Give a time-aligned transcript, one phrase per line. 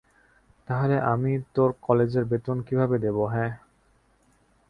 [0.67, 3.51] তাহলে আমি তোর কলেজের বেতন কিভাবে দেব, হ্যাঁ?